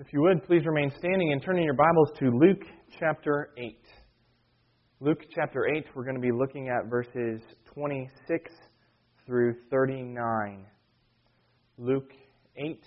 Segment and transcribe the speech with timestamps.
[0.00, 2.62] If you would, please remain standing and turning your Bibles to Luke
[3.00, 3.76] chapter 8.
[5.00, 7.42] Luke chapter 8, we're going to be looking at verses
[7.74, 8.52] 26
[9.26, 10.64] through 39.
[11.78, 12.12] Luke
[12.56, 12.80] 8,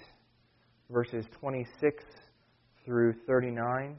[0.89, 2.01] verses 26
[2.85, 3.97] through 39.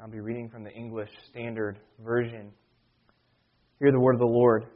[0.00, 2.52] I'll be reading from the English Standard Version.
[3.80, 4.66] Hear the word of the Lord.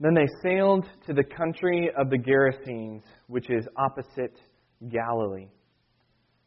[0.00, 4.40] Then they sailed to the country of the Gerasenes, which is opposite
[4.88, 5.50] Galilee.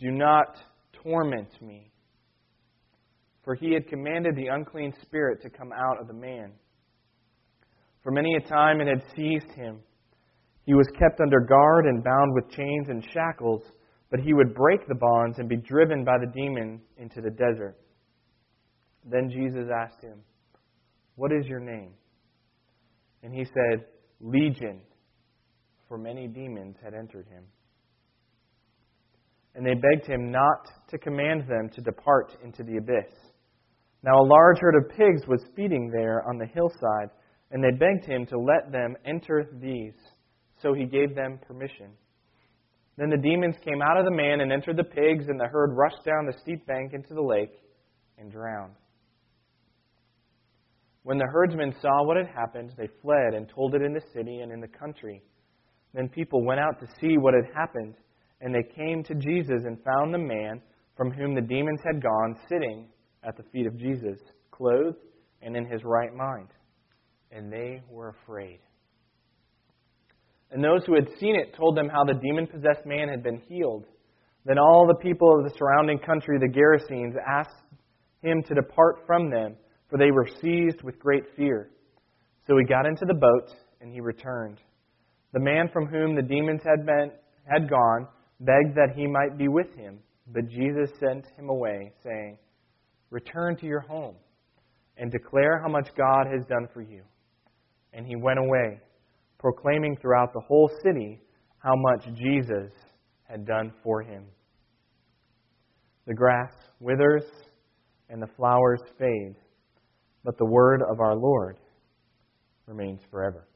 [0.00, 0.56] do not
[1.02, 1.92] torment me.
[3.44, 6.52] For he had commanded the unclean spirit to come out of the man.
[8.02, 9.80] For many a time it had seized him.
[10.64, 13.62] He was kept under guard and bound with chains and shackles,
[14.10, 17.76] but he would break the bonds and be driven by the demon into the desert.
[19.04, 20.20] Then Jesus asked him,
[21.16, 21.92] What is your name?
[23.22, 23.84] And he said,
[24.20, 24.80] Legion,
[25.88, 27.44] for many demons had entered him
[29.60, 33.12] and they begged him not to command them to depart into the abyss.
[34.02, 37.10] Now a large herd of pigs was feeding there on the hillside,
[37.50, 39.92] and they begged him to let them enter these.
[40.62, 41.90] So he gave them permission.
[42.96, 45.76] Then the demons came out of the man and entered the pigs, and the herd
[45.76, 47.52] rushed down the steep bank into the lake
[48.16, 48.76] and drowned.
[51.02, 54.38] When the herdsmen saw what had happened, they fled and told it in the city
[54.38, 55.20] and in the country.
[55.92, 57.96] Then people went out to see what had happened
[58.40, 60.60] and they came to Jesus and found the man
[60.96, 62.86] from whom the demons had gone sitting
[63.22, 64.18] at the feet of Jesus,
[64.50, 64.98] clothed
[65.42, 66.48] and in his right mind.
[67.32, 68.60] And they were afraid.
[70.50, 73.40] And those who had seen it told them how the demon possessed man had been
[73.48, 73.86] healed.
[74.44, 77.54] Then all the people of the surrounding country, the Gerasenes, asked
[78.22, 79.54] him to depart from them,
[79.88, 81.70] for they were seized with great fear.
[82.46, 84.58] So he got into the boat and he returned.
[85.32, 87.12] The man from whom the demons had been
[87.44, 88.08] had gone
[88.40, 89.98] begged that he might be with him,
[90.32, 92.38] but Jesus sent him away, saying,
[93.10, 94.14] Return to your home
[94.96, 97.02] and declare how much God has done for you.
[97.92, 98.80] And he went away,
[99.38, 101.20] proclaiming throughout the whole city
[101.58, 102.72] how much Jesus
[103.24, 104.24] had done for him.
[106.06, 107.24] The grass withers
[108.08, 109.36] and the flowers fade,
[110.24, 111.58] but the word of our Lord
[112.66, 113.46] remains forever.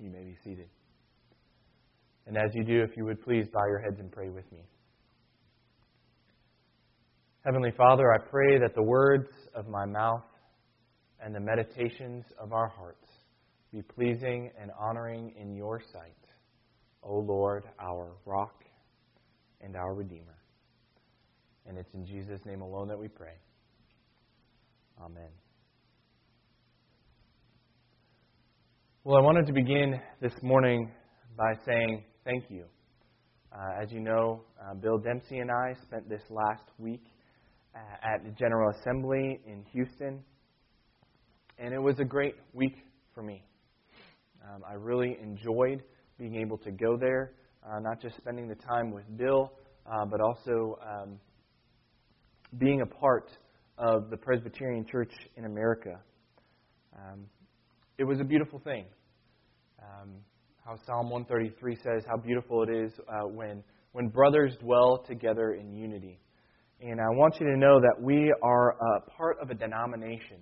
[0.00, 0.68] You may be seated.
[2.28, 4.58] And as you do, if you would please bow your heads and pray with me.
[7.42, 10.24] Heavenly Father, I pray that the words of my mouth
[11.24, 13.08] and the meditations of our hearts
[13.72, 16.12] be pleasing and honoring in your sight,
[17.02, 18.62] O Lord, our rock
[19.62, 20.36] and our Redeemer.
[21.66, 23.36] And it's in Jesus' name alone that we pray.
[25.02, 25.30] Amen.
[29.04, 30.90] Well, I wanted to begin this morning
[31.38, 32.64] by saying thank you.
[33.50, 37.02] Uh, as you know, uh, Bill Dempsey and I spent this last week
[37.74, 40.22] uh, at the General Assembly in Houston,
[41.58, 42.84] and it was a great week
[43.14, 43.42] for me.
[44.44, 45.82] Um, I really enjoyed
[46.18, 47.32] being able to go there,
[47.64, 49.50] uh, not just spending the time with Bill,
[49.86, 51.18] uh, but also um,
[52.58, 53.30] being a part
[53.78, 55.98] of the Presbyterian Church in America.
[56.94, 57.24] Um,
[57.96, 58.84] it was a beautiful thing.
[60.68, 65.72] How Psalm 133 says how beautiful it is uh, when, when brothers dwell together in
[65.72, 66.20] unity.
[66.82, 70.36] And I want you to know that we are a part of a denomination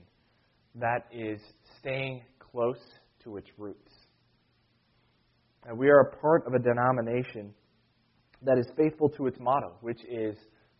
[0.74, 1.38] that is
[1.78, 2.80] staying close
[3.22, 3.92] to its roots.
[5.64, 7.54] And we are a part of a denomination
[8.42, 10.36] that is faithful to its motto, which is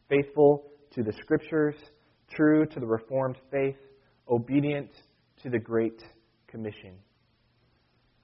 [0.08, 0.64] faithful
[0.94, 1.76] to the Scriptures,
[2.34, 3.78] true to the Reformed faith,
[4.28, 4.90] obedient
[5.44, 6.02] to the Great
[6.48, 6.96] Commission.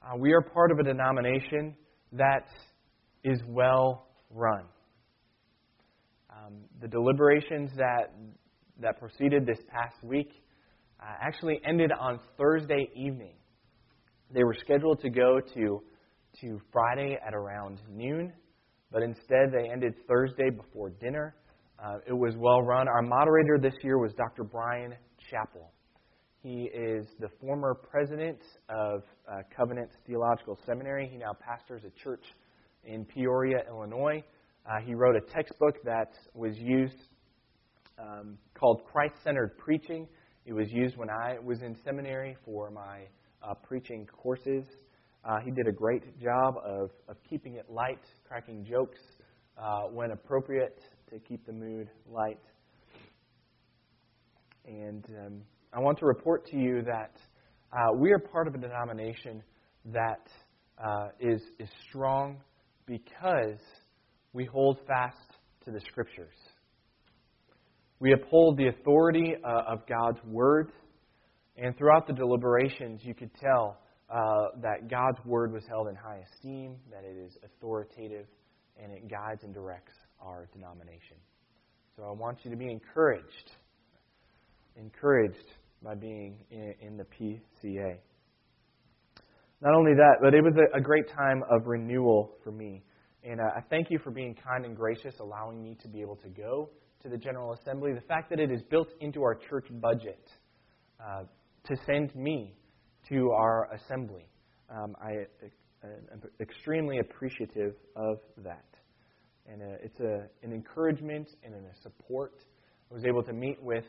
[0.03, 1.77] Uh, we are part of a denomination
[2.13, 2.49] that
[3.23, 4.65] is well run.
[6.29, 8.13] Um, the deliberations that,
[8.81, 10.29] that proceeded this past week
[11.01, 13.35] uh, actually ended on Thursday evening.
[14.35, 15.83] They were scheduled to go to,
[16.41, 18.33] to Friday at around noon,
[18.91, 21.37] but instead they ended Thursday before dinner.
[21.79, 22.89] Uh, it was well run.
[22.89, 24.43] Our moderator this year was Dr.
[24.43, 24.95] Brian
[25.31, 25.69] Chapell.
[26.43, 31.09] He is the former president of uh, Covenant Theological Seminary.
[31.09, 32.25] He now pastors a church
[32.85, 34.25] in Peoria, Illinois.
[34.67, 36.97] Uh, he wrote a textbook that was used
[37.97, 40.09] um, called Christ Centered Preaching.
[40.45, 43.03] It was used when I was in seminary for my
[43.41, 44.65] uh, preaching courses.
[45.25, 48.99] Uh, he did a great job of, of keeping it light, cracking jokes
[49.57, 52.41] uh, when appropriate to keep the mood light.
[54.67, 55.43] And um,
[55.75, 57.13] I want to report to you that
[57.73, 59.43] uh, we are part of a denomination
[59.87, 60.29] that
[60.77, 62.37] uh, is is strong
[62.85, 63.59] because
[64.35, 65.17] we hold fast
[65.65, 66.35] to the Scriptures.
[68.01, 70.73] We uphold the authority uh, of God's Word,
[71.57, 73.79] and throughout the deliberations, you could tell
[74.11, 78.27] uh, that God's Word was held in high esteem, that it is authoritative,
[78.77, 81.17] and it guides and directs our denomination.
[81.97, 83.53] So I want you to be encouraged,
[84.77, 85.47] encouraged
[85.83, 87.99] by being in, in the PCA.
[89.61, 92.83] Not only that, but it was a, a great time of renewal for me.
[93.25, 96.17] And uh, I thank you for being kind and gracious, allowing me to be able
[96.17, 96.71] to go
[97.03, 97.93] to the General Assembly.
[97.93, 100.29] The fact that it is built into our church budget
[101.01, 101.23] uh,
[101.65, 102.57] to send me
[103.09, 104.29] to our assembly,
[104.71, 105.13] um, I
[105.85, 108.65] uh, am extremely appreciative of that.
[109.47, 112.35] And uh, it's a, an encouragement and a support.
[112.91, 113.85] I was able to meet with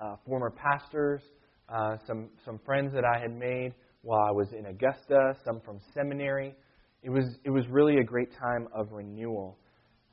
[0.00, 1.22] uh, former pastors,
[1.68, 5.78] uh, some, some friends that I had made while I was in Augusta, some from
[5.94, 6.54] seminary.
[7.02, 9.58] It was, it was really a great time of renewal.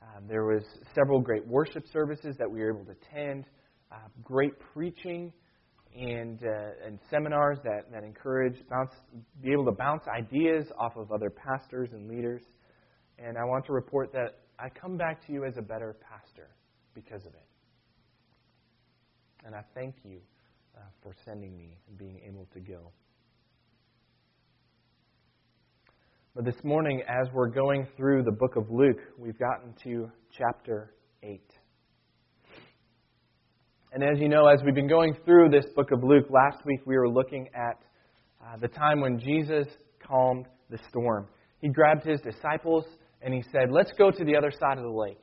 [0.01, 0.63] Uh, there was
[0.93, 3.45] several great worship services that we were able to attend,
[3.91, 5.31] uh, great preaching,
[5.95, 8.91] and, uh, and seminars that, that encourage, bounce,
[9.41, 12.43] be able to bounce ideas off of other pastors and leaders.
[13.17, 16.49] And I want to report that I come back to you as a better pastor
[16.93, 17.46] because of it.
[19.47, 20.19] And I thank you
[20.75, 22.91] uh, for sending me and being able to go.
[26.35, 30.93] But this morning, as we're going through the book of Luke, we've gotten to chapter
[31.23, 31.39] 8.
[33.93, 36.81] And as you know, as we've been going through this book of Luke, last week
[36.85, 37.79] we were looking at
[38.45, 39.65] uh, the time when Jesus
[40.05, 41.25] calmed the storm.
[41.61, 42.83] He grabbed his disciples
[43.21, 45.21] and he said, Let's go to the other side of the lake.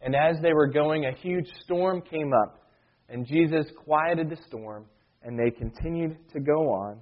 [0.00, 2.62] And as they were going, a huge storm came up.
[3.08, 4.86] And Jesus quieted the storm,
[5.22, 6.98] and they continued to go on,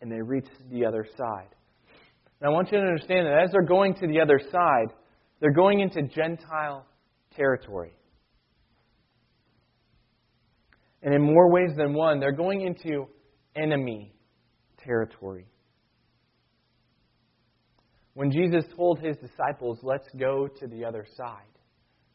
[0.00, 1.48] and they reached the other side.
[2.40, 4.94] And I want you to understand that as they're going to the other side,
[5.40, 6.86] they're going into Gentile
[7.36, 7.94] territory.
[11.02, 13.06] And in more ways than one, they're going into
[13.56, 14.12] enemy
[14.84, 15.46] territory.
[18.14, 21.42] When Jesus told his disciples, let's go to the other side,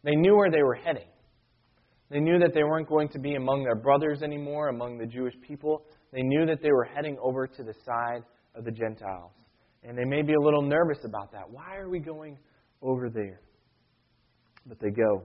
[0.04, 1.08] they knew where they were heading.
[2.10, 5.34] They knew that they weren't going to be among their brothers anymore, among the Jewish
[5.46, 5.84] people.
[6.14, 8.24] They knew that they were heading over to the side
[8.56, 9.32] of the Gentiles.
[9.84, 11.50] And they may be a little nervous about that.
[11.50, 12.38] Why are we going
[12.82, 13.42] over there?
[14.66, 15.24] But they go.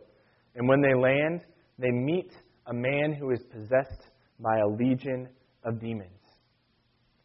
[0.55, 1.43] And when they land,
[1.79, 2.33] they meet
[2.67, 4.09] a man who is possessed
[4.41, 5.29] by a legion
[5.65, 6.11] of demons.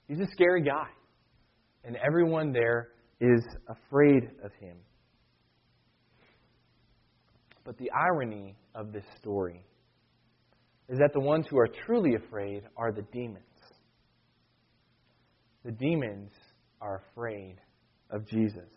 [0.07, 0.88] He's a scary guy.
[1.83, 2.89] And everyone there
[3.19, 4.77] is afraid of him.
[7.65, 9.65] But the irony of this story
[10.88, 13.44] is that the ones who are truly afraid are the demons.
[15.65, 16.31] The demons
[16.79, 17.57] are afraid
[18.09, 18.69] of Jesus.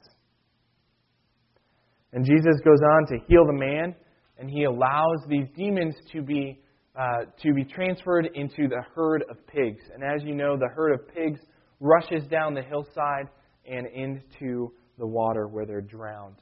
[2.13, 3.95] And Jesus goes on to heal the man,
[4.39, 6.59] and he allows these demons to be,
[6.99, 9.83] uh, to be transferred into the herd of pigs.
[9.95, 11.39] And as you know, the herd of pigs
[11.79, 13.27] rushes down the hillside
[13.71, 16.37] and into the water where they're drowned.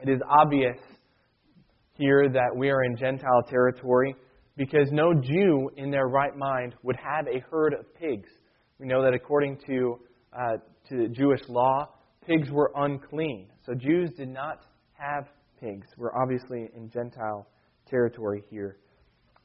[0.00, 0.76] It is obvious
[1.94, 4.14] here that we are in Gentile territory
[4.56, 8.28] because no Jew in their right mind would have a herd of pigs.
[8.78, 9.98] We know that according to
[10.32, 10.56] uh,
[10.88, 11.88] to Jewish law,
[12.26, 13.48] pigs were unclean.
[13.64, 14.60] So Jews did not
[14.94, 15.26] have
[15.60, 15.86] pigs.
[15.96, 17.46] We're obviously in Gentile
[17.88, 18.78] territory here.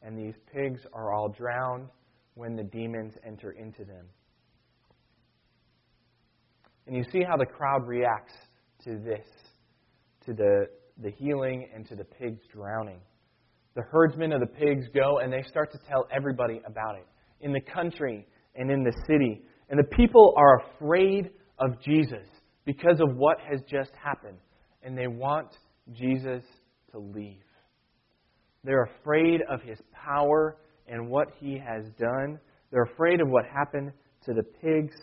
[0.01, 1.89] And these pigs are all drowned
[2.35, 4.05] when the demons enter into them.
[6.85, 8.33] And you see how the crowd reacts
[8.85, 9.27] to this,
[10.25, 10.67] to the,
[11.01, 12.99] the healing and to the pigs drowning.
[13.75, 17.05] The herdsmen of the pigs go and they start to tell everybody about it
[17.41, 18.25] in the country
[18.55, 19.41] and in the city.
[19.69, 22.27] And the people are afraid of Jesus
[22.65, 24.37] because of what has just happened.
[24.83, 25.49] And they want
[25.93, 26.43] Jesus
[26.91, 27.43] to leave.
[28.63, 32.39] They're afraid of his power and what he has done.
[32.71, 33.91] They're afraid of what happened
[34.25, 34.95] to the pigs.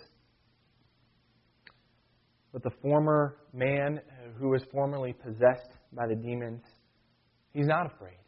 [2.52, 4.00] But the former man
[4.38, 6.62] who was formerly possessed by the demons,
[7.52, 8.18] he's not afraid.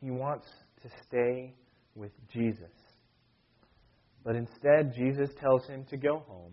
[0.00, 0.46] He wants
[0.82, 1.54] to stay
[1.94, 2.72] with Jesus.
[4.24, 6.52] But instead, Jesus tells him to go home.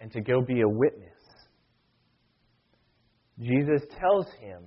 [0.00, 1.08] and to go be a witness.
[3.40, 4.62] Jesus tells him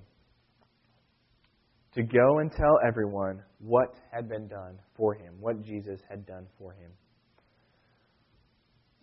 [1.93, 6.47] to go and tell everyone what had been done for him, what Jesus had done
[6.57, 6.91] for him.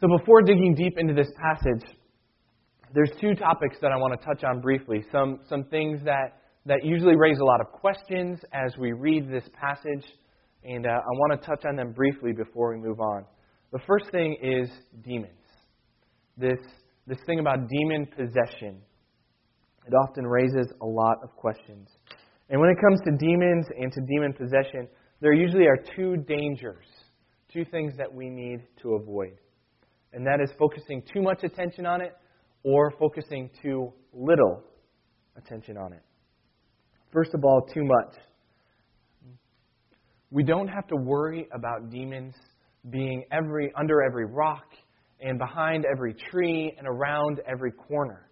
[0.01, 1.85] So before digging deep into this passage,
[2.95, 5.05] there's two topics that I want to touch on briefly.
[5.13, 9.45] Some, some things that, that usually raise a lot of questions as we read this
[9.53, 10.05] passage,
[10.65, 13.25] and uh, I want to touch on them briefly before we move on.
[13.73, 14.71] The first thing is
[15.05, 15.33] demons.
[16.37, 16.59] This,
[17.07, 18.81] this thing about demon possession.
[19.87, 21.89] It often raises a lot of questions.
[22.51, 24.89] And when it comes to demons and to demon possession,
[25.21, 26.87] there usually are two dangers,
[27.53, 29.37] two things that we need to avoid.
[30.13, 32.15] And that is focusing too much attention on it
[32.69, 34.63] or focusing too little
[35.37, 36.03] attention on it.
[37.11, 38.15] First of all, too much.
[40.31, 42.35] We don't have to worry about demons
[42.91, 44.67] being every under every rock
[45.21, 48.29] and behind every tree and around every corner.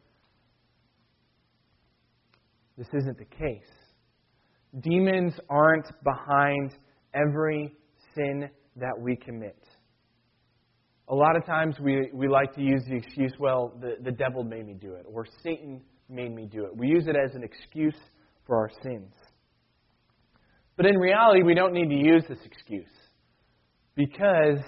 [2.76, 3.72] This isn't the case.
[4.80, 6.72] Demons aren't behind
[7.14, 7.74] every
[8.14, 9.65] sin that we commit.
[11.08, 14.42] A lot of times we, we like to use the excuse, well, the, the devil
[14.42, 16.76] made me do it, or Satan made me do it.
[16.76, 17.96] We use it as an excuse
[18.46, 19.12] for our sins.
[20.76, 22.90] But in reality, we don't need to use this excuse
[23.94, 24.58] because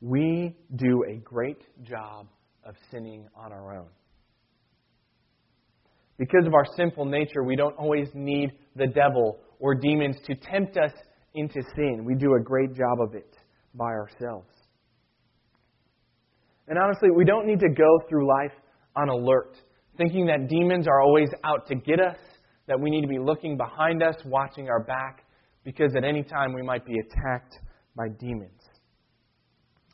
[0.00, 2.26] we do a great job
[2.64, 3.88] of sinning on our own.
[6.18, 10.76] Because of our sinful nature, we don't always need the devil or demons to tempt
[10.78, 10.92] us
[11.34, 12.04] into sin.
[12.04, 13.36] We do a great job of it
[13.74, 14.48] by ourselves.
[16.68, 18.52] And honestly, we don't need to go through life
[18.96, 19.56] on alert,
[19.96, 22.16] thinking that demons are always out to get us,
[22.66, 25.24] that we need to be looking behind us, watching our back,
[25.64, 27.58] because at any time we might be attacked
[27.94, 28.60] by demons.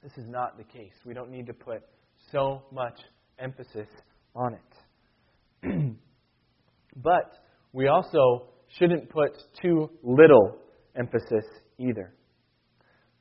[0.03, 0.93] This is not the case.
[1.05, 1.83] We don't need to put
[2.31, 2.99] so much
[3.39, 3.89] emphasis
[4.35, 4.55] on
[5.63, 5.95] it.
[6.97, 7.33] but
[7.73, 8.49] we also
[8.79, 9.31] shouldn't put
[9.63, 10.59] too little
[10.97, 11.45] emphasis
[11.79, 12.15] either.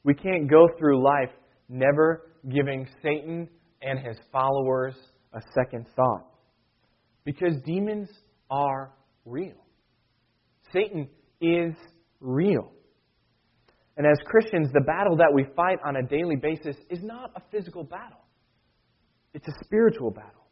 [0.04, 1.30] We can't go through life
[1.70, 3.48] never giving Satan
[3.82, 4.96] and his followers
[5.34, 6.28] a second thought.
[7.24, 8.10] Because demons
[8.50, 8.92] are
[9.26, 9.66] real.
[10.74, 11.08] Satan
[11.40, 11.74] is
[12.20, 12.72] real.
[13.98, 17.42] And as Christians, the battle that we fight on a daily basis is not a
[17.52, 18.26] physical battle,
[19.34, 20.48] it's a spiritual battle.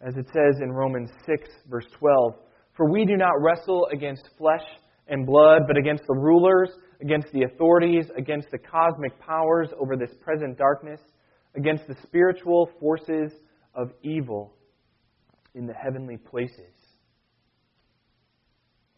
[0.00, 2.34] As it says in Romans 6, verse 12,
[2.76, 4.64] For we do not wrestle against flesh
[5.08, 10.10] and blood, but against the rulers, against the authorities, against the cosmic powers over this
[10.20, 11.00] present darkness,
[11.56, 13.32] against the spiritual forces
[13.74, 14.54] of evil
[15.54, 16.74] in the heavenly places.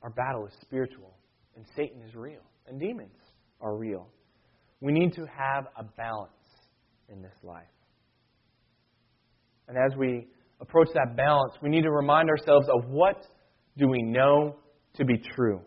[0.03, 1.17] Our battle is spiritual,
[1.57, 3.17] and Satan is real, and demons
[3.61, 4.09] are real.
[4.81, 6.31] We need to have a balance
[7.09, 7.65] in this life.
[9.67, 10.27] And as we
[10.61, 13.27] approach that balance, we need to remind ourselves of what
[13.79, 14.57] do we know
[14.97, 15.61] to be true.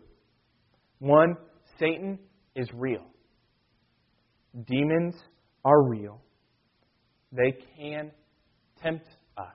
[0.98, 1.36] One,
[1.78, 2.18] Satan
[2.54, 3.04] is real.
[4.66, 5.14] Demons
[5.64, 6.20] are real.
[7.32, 8.10] They can
[8.82, 9.46] tempt us.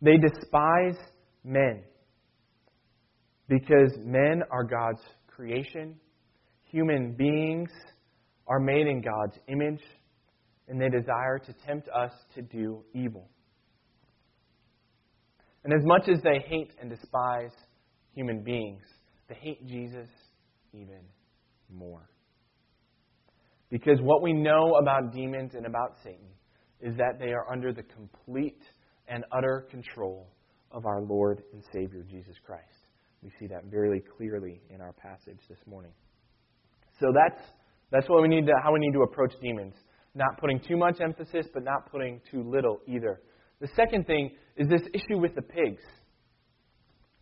[0.00, 0.98] They despise
[1.42, 1.82] men
[3.48, 5.96] because men are God's creation.
[6.70, 7.70] Human beings
[8.46, 9.82] are made in God's image,
[10.68, 13.28] and they desire to tempt us to do evil.
[15.64, 17.52] And as much as they hate and despise
[18.14, 18.82] human beings,
[19.28, 20.08] they hate Jesus
[20.72, 21.00] even
[21.72, 22.08] more.
[23.70, 26.28] Because what we know about demons and about Satan
[26.80, 28.62] is that they are under the complete
[29.08, 30.28] and utter control
[30.70, 32.62] of our Lord and Savior Jesus Christ.
[33.22, 35.92] We see that very clearly in our passage this morning.
[37.00, 37.42] So that's
[37.90, 39.74] that's what we need to, how we need to approach demons.
[40.14, 43.20] Not putting too much emphasis, but not putting too little either.
[43.60, 45.82] The second thing is this issue with the pigs.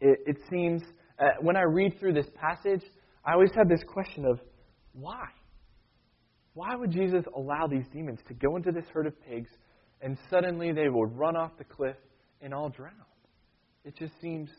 [0.01, 0.83] It, it seems,
[1.23, 2.83] uh, when I read through this passage,
[3.25, 4.41] I always have this question of
[4.93, 5.27] why?
[6.55, 9.49] Why would Jesus allow these demons to go into this herd of pigs
[10.01, 11.97] and suddenly they would run off the cliff
[12.41, 12.93] and all drown?
[13.85, 14.51] It just seems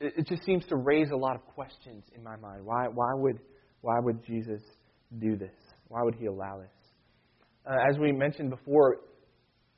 [0.00, 2.64] it just seems to raise a lot of questions in my mind.
[2.64, 3.38] Why, why, would,
[3.80, 4.60] why would Jesus
[5.18, 5.54] do this?
[5.88, 6.70] Why would he allow this?
[7.66, 8.96] Uh, as we mentioned before,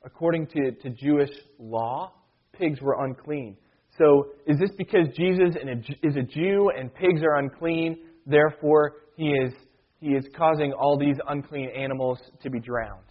[0.03, 2.11] according to, to Jewish law,
[2.51, 3.55] pigs were unclean.
[3.97, 5.55] So is this because Jesus
[6.03, 9.53] is a Jew and pigs are unclean, therefore he is,
[9.99, 13.01] he is causing all these unclean animals to be drowned?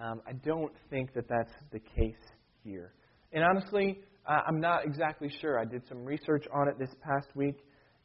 [0.00, 2.14] Um, I don't think that that's the case
[2.62, 2.92] here.
[3.32, 5.58] And honestly, I'm not exactly sure.
[5.58, 7.56] I did some research on it this past week,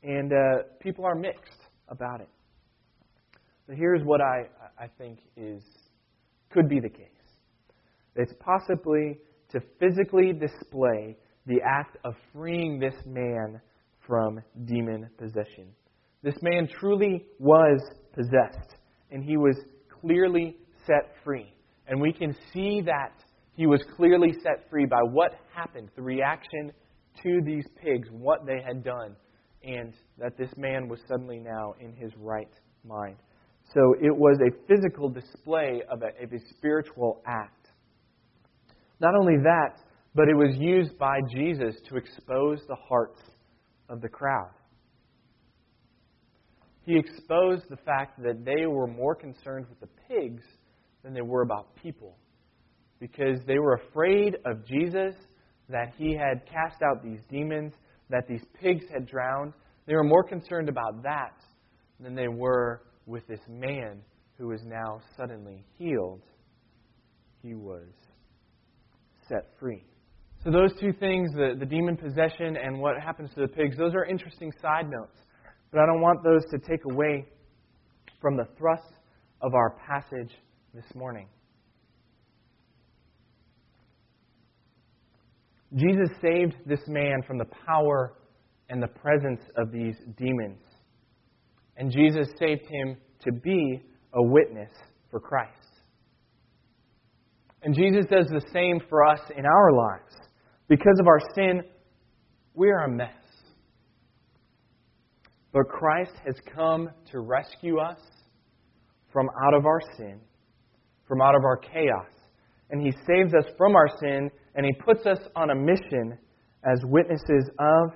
[0.01, 2.29] and uh, people are mixed about it.
[3.67, 4.47] But here's what I,
[4.77, 5.61] I think is
[6.49, 7.07] could be the case.
[8.15, 9.19] It's possibly
[9.51, 13.59] to physically display the act of freeing this man
[14.07, 15.67] from demon possession.
[16.21, 17.81] This man truly was
[18.13, 18.75] possessed,
[19.11, 19.57] and he was
[20.01, 21.53] clearly set free.
[21.87, 23.13] And we can see that
[23.55, 26.71] he was clearly set free by what happened, the reaction
[27.21, 29.15] to these pigs, what they had done,
[29.63, 32.51] and that this man was suddenly now in his right
[32.85, 33.17] mind.
[33.73, 37.69] So it was a physical display of a, of a spiritual act.
[38.99, 39.79] Not only that,
[40.15, 43.19] but it was used by Jesus to expose the hearts
[43.89, 44.51] of the crowd.
[46.85, 50.43] He exposed the fact that they were more concerned with the pigs
[51.03, 52.17] than they were about people.
[52.99, 55.15] Because they were afraid of Jesus,
[55.69, 57.73] that he had cast out these demons,
[58.09, 59.53] that these pigs had drowned.
[59.87, 61.35] They were more concerned about that
[61.99, 64.01] than they were with this man
[64.37, 66.21] who was now suddenly healed.
[67.41, 67.87] He was
[69.27, 69.83] set free.
[70.43, 73.93] So, those two things, the, the demon possession and what happens to the pigs, those
[73.95, 75.17] are interesting side notes.
[75.71, 77.25] But I don't want those to take away
[78.19, 78.91] from the thrust
[79.41, 80.31] of our passage
[80.73, 81.27] this morning.
[85.75, 88.13] Jesus saved this man from the power
[88.69, 90.59] and the presence of these demons.
[91.77, 93.81] And Jesus saved him to be
[94.13, 94.69] a witness
[95.09, 95.51] for Christ.
[97.63, 100.22] And Jesus does the same for us in our lives.
[100.67, 101.61] Because of our sin,
[102.53, 103.09] we are a mess.
[105.51, 107.99] But Christ has come to rescue us
[109.11, 110.19] from out of our sin,
[111.07, 112.07] from out of our chaos.
[112.71, 116.17] And He saves us from our sin, and He puts us on a mission
[116.63, 117.91] as witnesses of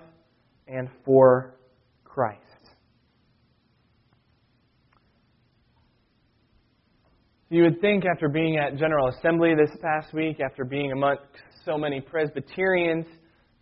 [0.68, 1.56] and for
[2.04, 2.42] Christ.
[7.50, 11.24] You would think after being at General Assembly this past week, after being amongst
[11.68, 13.06] so many Presbyterians,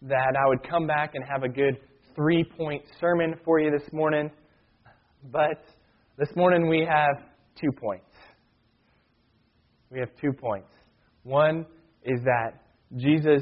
[0.04, 1.80] that I would come back and have a good
[2.16, 4.30] three point sermon for you this morning.
[5.32, 5.66] But
[6.18, 7.24] this morning we have
[7.60, 8.06] two points.
[9.90, 10.70] We have two points.
[11.24, 11.66] One
[12.04, 12.62] is that
[12.96, 13.42] Jesus,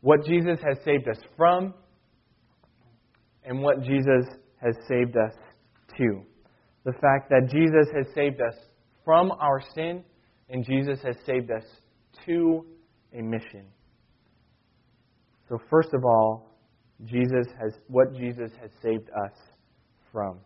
[0.00, 1.72] what Jesus has saved us from,
[3.44, 4.26] and what Jesus
[4.60, 5.34] has saved us
[5.98, 6.20] to.
[6.84, 8.54] The fact that Jesus has saved us
[9.04, 10.02] from our sin,
[10.48, 11.62] and Jesus has saved us
[12.26, 12.64] to
[13.12, 13.66] a mission.
[15.48, 16.50] So, first of all,
[17.04, 19.36] Jesus has what Jesus has saved us
[20.12, 20.38] from.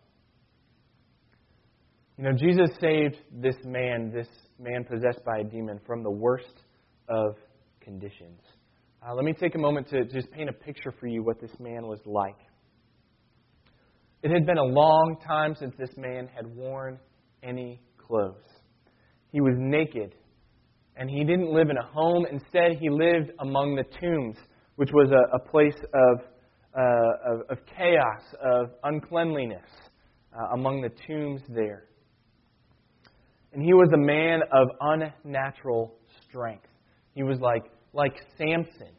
[2.17, 4.27] You know, Jesus saved this man, this
[4.59, 6.63] man possessed by a demon, from the worst
[7.07, 7.35] of
[7.79, 8.41] conditions.
[9.01, 11.53] Uh, let me take a moment to just paint a picture for you what this
[11.59, 12.35] man was like.
[14.21, 16.99] It had been a long time since this man had worn
[17.41, 18.43] any clothes.
[19.31, 20.15] He was naked,
[20.97, 22.25] and he didn't live in a home.
[22.29, 24.35] Instead, he lived among the tombs,
[24.79, 26.21] which was a, a place of,
[26.73, 29.67] uh, of, of, chaos, of uncleanliness
[30.33, 31.83] uh, among the tombs there.
[33.51, 35.95] And he was a man of unnatural
[36.29, 36.69] strength.
[37.13, 38.95] He was like, like Samson.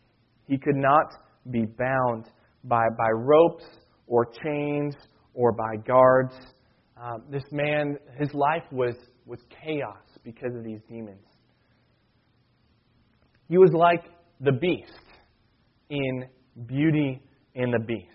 [0.46, 1.14] He could not
[1.50, 2.26] be bound
[2.64, 3.64] by, by ropes
[4.06, 4.94] or chains
[5.32, 6.34] or by guards.
[6.94, 11.24] Uh, this man, his life was, was chaos because of these demons.
[13.48, 14.04] He was like
[14.40, 15.09] the beast
[15.90, 16.24] in
[16.66, 17.20] Beauty
[17.54, 18.06] and the Beast.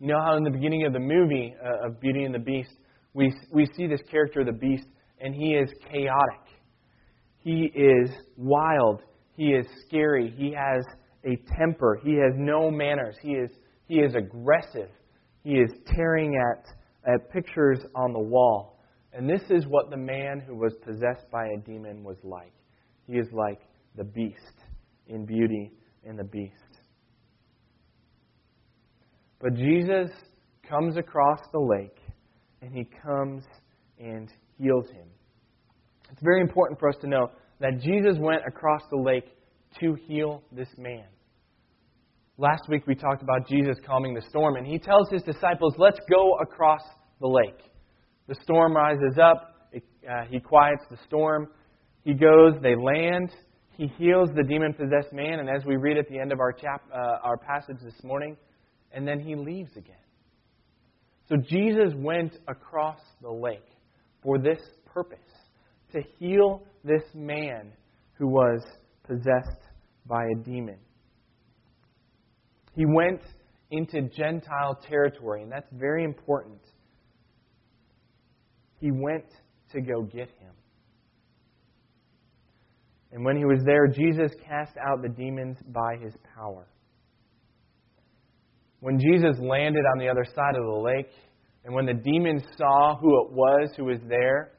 [0.00, 2.70] You know how in the beginning of the movie uh, of Beauty and the Beast,
[3.12, 4.86] we, we see this character, the beast,
[5.20, 6.40] and he is chaotic.
[7.38, 9.02] He is wild.
[9.36, 10.32] He is scary.
[10.36, 10.84] He has
[11.24, 12.00] a temper.
[12.02, 13.16] He has no manners.
[13.22, 13.50] He is,
[13.86, 14.88] he is aggressive.
[15.42, 18.78] He is tearing at, at pictures on the wall.
[19.12, 22.52] And this is what the man who was possessed by a demon was like.
[23.06, 23.60] He is like
[23.96, 24.59] the beast
[25.10, 25.70] in beauty
[26.06, 26.54] and the beast.
[29.40, 30.10] But Jesus
[30.68, 31.98] comes across the lake
[32.62, 33.44] and he comes
[33.98, 35.08] and heals him.
[36.10, 39.28] It's very important for us to know that Jesus went across the lake
[39.80, 41.04] to heal this man.
[42.38, 46.00] Last week we talked about Jesus calming the storm, and he tells his disciples, Let's
[46.10, 46.80] go across
[47.20, 47.60] the lake.
[48.28, 49.68] The storm rises up.
[49.72, 51.48] It, uh, he quiets the storm.
[52.02, 53.30] He goes, they land.
[53.76, 56.52] He heals the demon possessed man, and as we read at the end of our,
[56.52, 58.36] chap, uh, our passage this morning,
[58.92, 59.94] and then he leaves again.
[61.28, 63.66] So Jesus went across the lake
[64.22, 65.18] for this purpose
[65.92, 67.72] to heal this man
[68.14, 68.60] who was
[69.04, 69.62] possessed
[70.06, 70.78] by a demon.
[72.74, 73.20] He went
[73.70, 76.60] into Gentile territory, and that's very important
[78.80, 79.26] he went
[79.72, 80.54] to go get him.
[83.12, 86.66] And when he was there, Jesus cast out the demons by his power.
[88.80, 91.10] When Jesus landed on the other side of the lake,
[91.64, 94.52] and when the demons saw who it was who was there,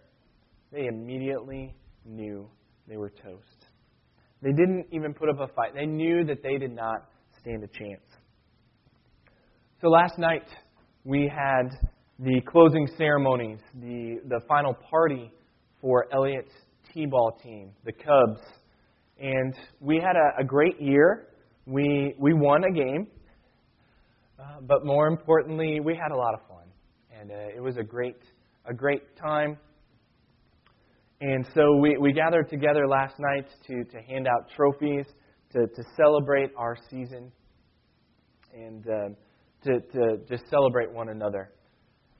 [0.72, 1.74] they immediately
[2.06, 2.48] knew
[2.88, 3.66] they were toast.
[4.42, 5.74] They didn't even put up a fight.
[5.74, 7.10] They knew that they did not
[7.40, 8.04] stand a chance.
[9.82, 10.48] So last night,
[11.04, 11.70] we had
[12.20, 15.32] the closing ceremonies, the, the final party
[15.80, 16.54] for Elliott's
[16.94, 18.42] T ball team, the Cubs.
[19.20, 21.28] And we had a, a great year.
[21.66, 23.08] We, we won a game,
[24.40, 26.68] uh, but more importantly, we had a lot of fun.
[27.18, 28.18] And uh, it was a great,
[28.66, 29.58] a great time.
[31.22, 35.06] And so we, we gathered together last night to, to hand out trophies,
[35.54, 37.32] to, to celebrate our season,
[38.56, 39.10] and uh,
[39.66, 41.52] to, to just celebrate one another.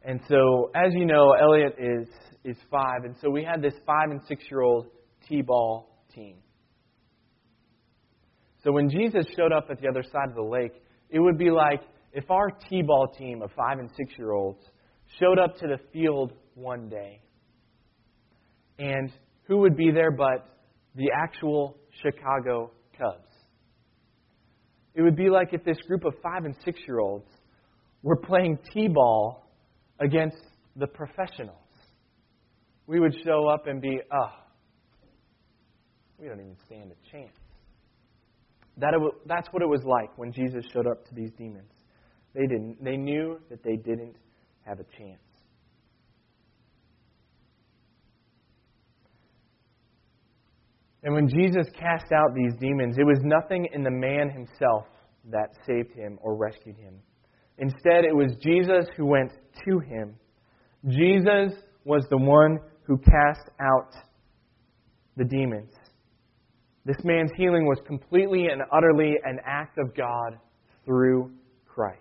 [0.04, 2.08] And so, as you know, Elliot is,
[2.44, 4.88] is five, and so we had this five and six year old
[5.28, 6.38] T ball team.
[8.64, 10.74] So when Jesus showed up at the other side of the lake,
[11.10, 11.82] it would be like
[12.14, 14.60] if our T ball team of five and six year olds
[15.20, 17.22] showed up to the field one day
[18.78, 19.12] and
[19.44, 20.48] who would be there but
[20.96, 23.28] the actual Chicago Cubs?
[24.94, 27.30] It would be like if this group of five and six year olds
[28.04, 29.46] were playing T ball
[30.02, 30.38] against
[30.76, 31.58] the professionals.
[32.88, 34.32] We would show up and be, oh,
[36.20, 37.38] we don't even stand a chance.
[38.78, 41.72] That it, that's what it was like when Jesus showed up to these demons.
[42.34, 44.16] They, didn't, they knew that they didn't
[44.66, 45.20] have a chance.
[51.04, 54.86] And when Jesus cast out these demons, it was nothing in the man himself
[55.32, 57.00] that saved him or rescued him.
[57.62, 59.32] Instead, it was Jesus who went
[59.66, 60.16] to him.
[60.88, 61.54] Jesus
[61.86, 63.94] was the one who cast out
[65.16, 65.72] the demons.
[66.86, 70.40] This man's healing was completely and utterly an act of God
[70.86, 71.32] through
[71.68, 72.00] Christ.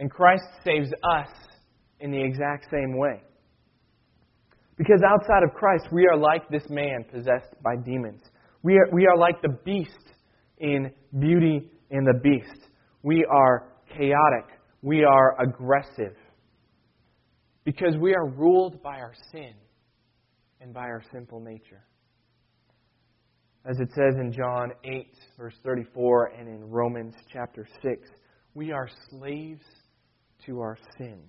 [0.00, 1.28] And Christ saves us
[2.00, 3.22] in the exact same way.
[4.76, 8.22] Because outside of Christ, we are like this man possessed by demons.
[8.64, 9.92] We are, we are like the beast
[10.58, 12.70] in Beauty and the Beast.
[13.04, 14.46] We are chaotic.
[14.80, 16.16] We are aggressive.
[17.64, 19.52] Because we are ruled by our sin
[20.58, 21.84] and by our sinful nature.
[23.66, 28.08] As it says in John 8, verse 34, and in Romans chapter 6,
[28.54, 29.64] we are slaves
[30.46, 31.20] to our sin.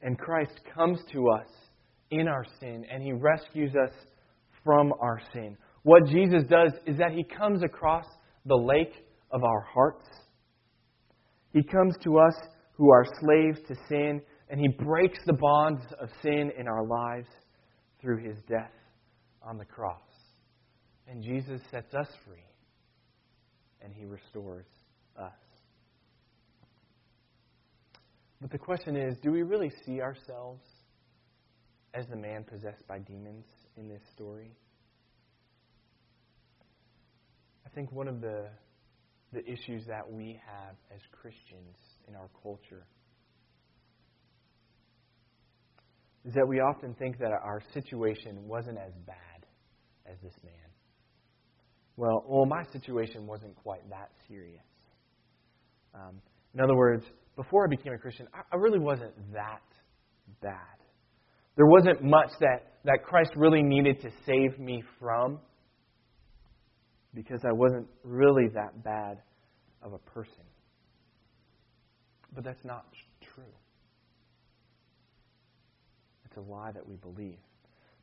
[0.00, 1.48] And Christ comes to us
[2.12, 3.92] in our sin and he rescues us
[4.64, 5.56] from our sin.
[5.82, 8.06] What Jesus does is that he comes across
[8.46, 8.94] the lake
[9.30, 10.06] of our hearts.
[11.52, 12.34] He comes to us
[12.72, 17.28] who are slaves to sin and he breaks the bonds of sin in our lives
[18.00, 18.72] through his death
[19.42, 20.00] on the cross.
[21.06, 22.44] And Jesus sets us free
[23.82, 24.66] and he restores
[25.16, 25.32] us.
[28.40, 30.62] But the question is do we really see ourselves
[31.94, 33.44] as the man possessed by demons
[33.76, 34.52] in this story?
[37.66, 38.48] I think one of the,
[39.32, 41.76] the issues that we have as Christians
[42.08, 42.84] in our culture
[46.24, 49.46] is that we often think that our situation wasn't as bad
[50.06, 50.52] as this man.
[51.96, 54.62] Well, well, my situation wasn't quite that serious.
[55.94, 56.20] Um,
[56.54, 57.04] in other words,
[57.36, 59.62] before I became a Christian, I really wasn't that
[60.42, 60.54] bad.
[61.56, 65.38] There wasn't much that, that Christ really needed to save me from
[67.14, 69.18] because I wasn't really that bad
[69.82, 70.44] of a person.
[72.34, 72.84] But that's not
[73.34, 73.44] true.
[76.24, 77.38] It's a lie that we believe.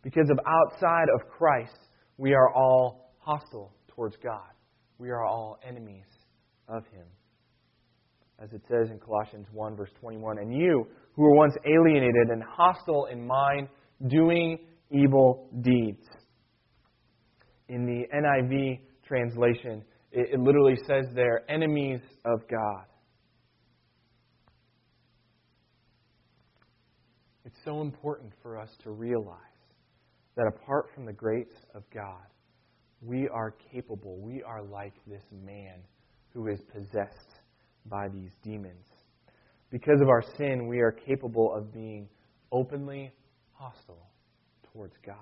[0.02, 1.78] Because of outside of Christ,
[2.18, 4.52] we are all hostile towards God.
[4.98, 6.06] We are all enemies
[6.68, 7.06] of Him
[8.40, 10.38] as it says in Colossians 1, verse 21.
[10.38, 13.68] And you, who were once alienated and hostile in mind,
[14.08, 14.60] doing
[14.92, 16.06] evil deeds.
[17.70, 22.86] In the NIV translation, it, it literally says there, enemies of God.
[27.46, 29.38] It's so important for us to realize
[30.36, 32.26] that apart from the grace of God,
[33.02, 35.80] we are capable, we are like this man
[36.34, 37.40] who is possessed
[37.86, 38.86] by these demons.
[39.70, 42.08] Because of our sin, we are capable of being
[42.52, 43.12] openly
[43.54, 44.10] hostile
[44.72, 45.16] towards God.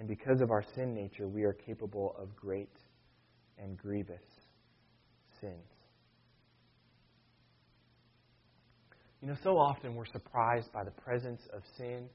[0.00, 2.72] And because of our sin nature, we are capable of great
[3.58, 4.24] and grievous
[5.42, 5.52] sins.
[9.20, 12.08] You know, so often we're surprised by the presence of sin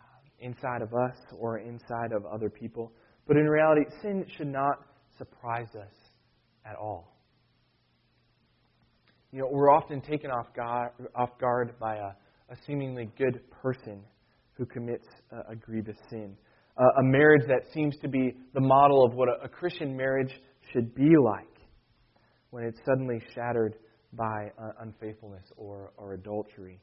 [0.00, 2.90] um, inside of us or inside of other people.
[3.28, 4.80] But in reality, sin should not
[5.16, 5.94] surprise us
[6.66, 7.16] at all.
[9.30, 12.10] You know, we're often taken off guard, off guard by a,
[12.50, 14.00] a seemingly good person
[14.54, 16.36] who commits a, a grievous sin.
[16.76, 20.32] Uh, a marriage that seems to be the model of what a, a Christian marriage
[20.72, 21.46] should be like
[22.50, 23.76] when it's suddenly shattered
[24.14, 26.80] by uh, unfaithfulness or, or adultery.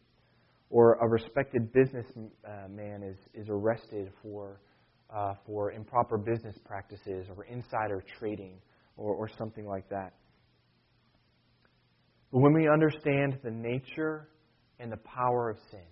[0.69, 4.59] Or a respected businessman uh, is, is arrested for,
[5.15, 8.59] uh, for improper business practices or insider trading
[8.97, 10.13] or, or something like that.
[12.31, 14.27] But when we understand the nature
[14.79, 15.87] and the power of sin,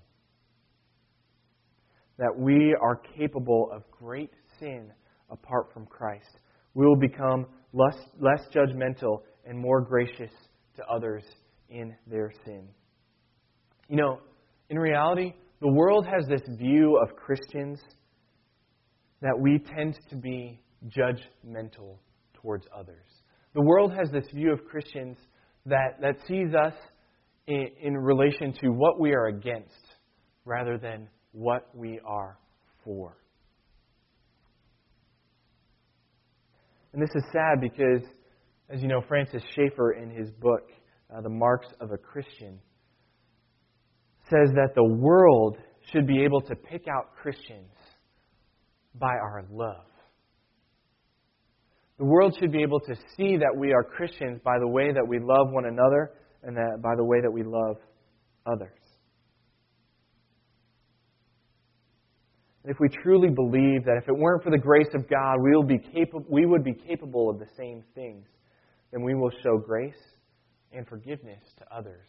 [2.17, 4.91] that we are capable of great sin
[5.30, 6.39] apart from Christ,
[6.73, 10.32] we will become less, less judgmental and more gracious
[10.75, 11.23] to others
[11.69, 12.67] in their sin.
[13.88, 14.19] You know,
[14.69, 17.80] in reality, the world has this view of Christians
[19.21, 21.97] that we tend to be judgmental
[22.34, 23.06] towards others.
[23.53, 25.17] The world has this view of Christians
[25.65, 26.73] that, that sees us
[27.47, 29.71] in, in relation to what we are against
[30.45, 32.39] rather than what we are
[32.84, 33.15] for.
[36.93, 38.02] And this is sad because,
[38.69, 40.71] as you know, Francis Schaeffer in his book,
[41.15, 42.60] uh, The Marks of a Christian,
[44.32, 45.58] says that the world
[45.91, 47.71] should be able to pick out Christians
[48.95, 49.86] by our love.
[52.00, 55.08] The world should be able to see that we are Christians by the way that
[55.08, 57.78] we love one another and that by the way that we love
[58.45, 58.76] others.
[62.69, 65.63] If we truly believe that if it weren't for the grace of God, we, will
[65.63, 68.25] be capable, we would be capable of the same things,
[68.91, 69.93] then we will show grace
[70.73, 72.08] and forgiveness to others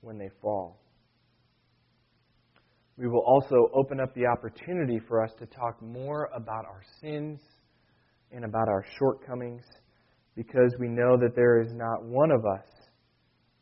[0.00, 0.80] when they fall.
[2.96, 7.40] We will also open up the opportunity for us to talk more about our sins
[8.30, 9.64] and about our shortcomings
[10.36, 12.66] because we know that there is not one of us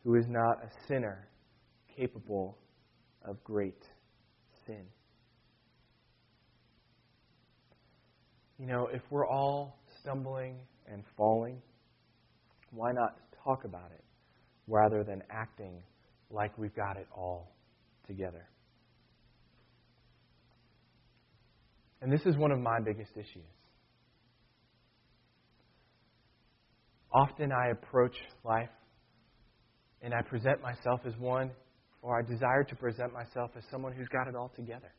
[0.04, 1.28] who is not a sinner
[1.96, 2.58] capable
[3.24, 3.82] of great
[4.66, 4.84] sin.
[8.58, 11.60] You know, if we're all stumbling and falling,
[12.70, 14.04] why not talk about it
[14.68, 15.82] rather than acting
[16.30, 17.52] like we've got it all
[18.06, 18.46] together?
[22.00, 23.46] And this is one of my biggest issues.
[27.12, 28.70] Often I approach life
[30.02, 31.50] and I present myself as one,
[32.02, 34.92] or I desire to present myself as someone who's got it all together.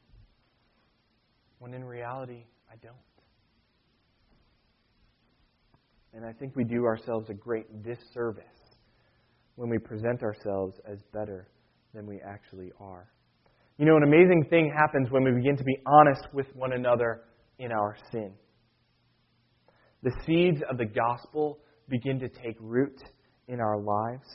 [1.59, 2.95] When in reality, I don't.
[6.13, 8.43] And I think we do ourselves a great disservice
[9.55, 11.47] when we present ourselves as better
[11.93, 13.09] than we actually are.
[13.77, 17.21] You know, an amazing thing happens when we begin to be honest with one another
[17.57, 18.33] in our sin.
[20.03, 23.01] The seeds of the gospel begin to take root
[23.47, 24.27] in our lives.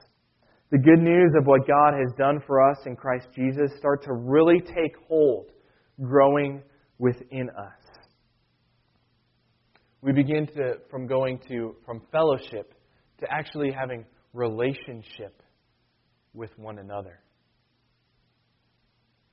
[0.70, 4.12] The good news of what God has done for us in Christ Jesus start to
[4.12, 5.50] really take hold,
[6.02, 6.62] growing
[6.98, 7.77] within us.
[10.00, 12.72] We begin to from going to from fellowship
[13.18, 15.42] to actually having relationship
[16.34, 17.18] with one another.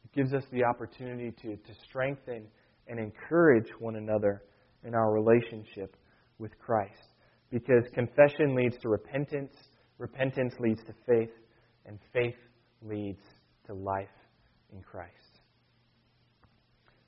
[0.05, 2.47] It gives us the opportunity to, to strengthen
[2.87, 4.41] and encourage one another
[4.83, 5.95] in our relationship
[6.39, 7.09] with Christ.
[7.51, 9.53] Because confession leads to repentance,
[9.99, 11.31] repentance leads to faith,
[11.85, 12.35] and faith
[12.81, 13.21] leads
[13.67, 14.07] to life
[14.73, 15.11] in Christ.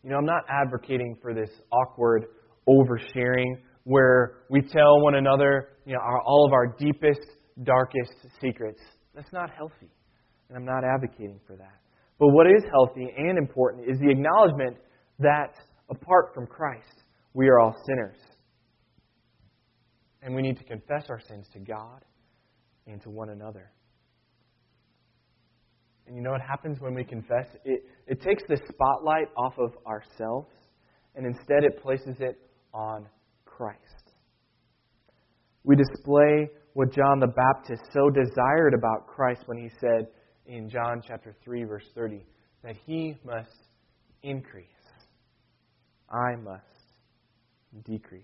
[0.03, 2.27] You know, I'm not advocating for this awkward
[2.67, 7.21] oversharing where we tell one another, you know, our, all of our deepest,
[7.63, 8.81] darkest secrets.
[9.15, 9.89] That's not healthy.
[10.49, 11.79] And I'm not advocating for that.
[12.19, 14.77] But what is healthy and important is the acknowledgement
[15.19, 15.55] that
[15.89, 17.03] apart from Christ,
[17.33, 18.17] we are all sinners.
[20.21, 22.03] And we need to confess our sins to God
[22.87, 23.71] and to one another.
[26.07, 27.47] And you know what happens when we confess?
[27.65, 30.47] It, it takes the spotlight off of ourselves,
[31.15, 32.39] and instead it places it
[32.77, 33.07] on
[33.45, 34.13] Christ.
[35.63, 40.07] We display what John the Baptist so desired about Christ when he said
[40.45, 42.23] in John chapter 3 verse 30
[42.63, 43.49] that he must
[44.21, 44.67] increase.
[46.09, 46.63] I must
[47.83, 48.23] decrease.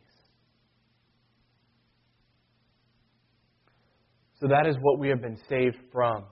[4.40, 6.26] So that is what we have been saved from.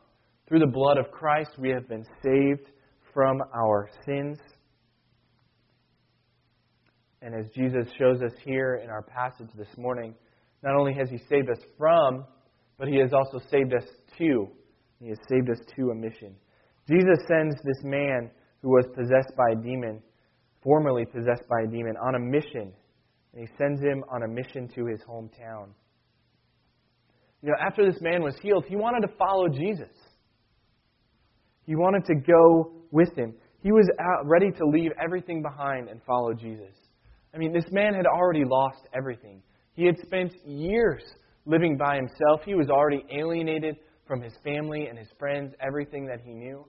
[0.47, 2.69] Through the blood of Christ, we have been saved
[3.13, 4.37] from our sins.
[7.21, 10.15] And as Jesus shows us here in our passage this morning,
[10.63, 12.25] not only has He saved us from,
[12.77, 13.85] but He has also saved us
[14.17, 14.47] to.
[14.99, 16.35] He has saved us to a mission.
[16.87, 18.31] Jesus sends this man
[18.61, 20.01] who was possessed by a demon
[20.63, 22.71] formerly possessed by a demon, on a mission.
[23.33, 25.69] And he sends him on a mission to his hometown.
[27.41, 29.95] You know, after this man was healed, he wanted to follow Jesus.
[31.65, 33.33] He wanted to go with him.
[33.63, 33.89] He was
[34.25, 36.75] ready to leave everything behind and follow Jesus.
[37.33, 39.41] I mean, this man had already lost everything.
[39.73, 41.03] He had spent years
[41.45, 42.41] living by himself.
[42.45, 46.65] He was already alienated from his family and his friends, everything that he knew.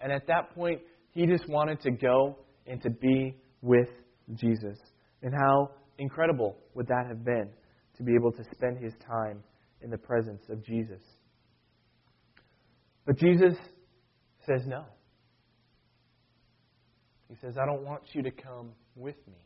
[0.00, 0.80] And at that point,
[1.12, 3.88] he just wanted to go and to be with
[4.34, 4.78] Jesus.
[5.22, 7.50] And how incredible would that have been
[7.96, 9.42] to be able to spend his time
[9.82, 11.00] in the presence of Jesus?
[13.06, 13.54] But Jesus
[14.46, 14.84] says no.
[17.28, 19.45] He says, I don't want you to come with me.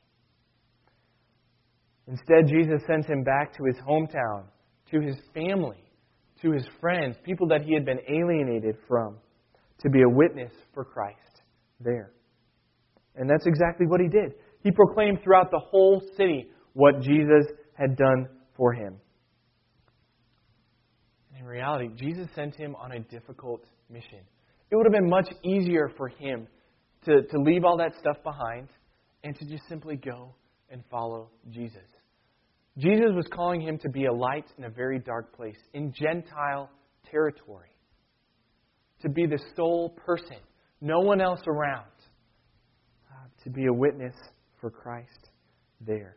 [2.10, 4.42] Instead, Jesus sends him back to his hometown,
[4.90, 5.84] to his family,
[6.42, 9.16] to his friends, people that he had been alienated from,
[9.78, 11.42] to be a witness for Christ
[11.78, 12.10] there.
[13.14, 14.32] And that's exactly what he did.
[14.64, 18.96] He proclaimed throughout the whole city what Jesus had done for him.
[21.38, 24.18] In reality, Jesus sent him on a difficult mission.
[24.70, 26.48] It would have been much easier for him
[27.04, 28.68] to, to leave all that stuff behind
[29.22, 30.34] and to just simply go
[30.70, 31.86] and follow Jesus.
[32.78, 36.70] Jesus was calling him to be a light in a very dark place, in Gentile
[37.10, 37.70] territory,
[39.02, 40.38] to be the sole person,
[40.80, 41.90] no one else around,
[43.10, 44.14] uh, to be a witness
[44.60, 45.30] for Christ
[45.80, 46.16] there.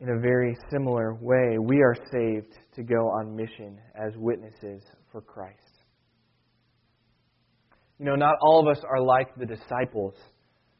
[0.00, 5.22] In a very similar way, we are saved to go on mission as witnesses for
[5.22, 5.54] Christ.
[7.98, 10.14] You know, not all of us are like the disciples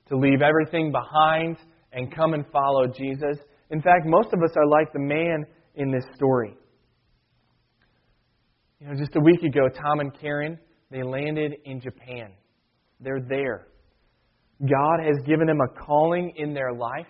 [0.09, 1.57] to leave everything behind
[1.93, 3.39] and come and follow Jesus.
[3.71, 6.57] In fact, most of us are like the man in this story.
[8.81, 10.59] You know, just a week ago, Tom and Karen,
[10.91, 12.33] they landed in Japan.
[13.01, 13.69] They're there.
[14.61, 17.07] God has given them a calling in their life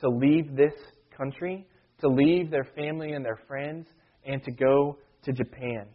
[0.00, 0.72] to leave this
[1.16, 1.66] country,
[2.00, 3.86] to leave their family and their friends,
[4.24, 5.86] and to go to Japan.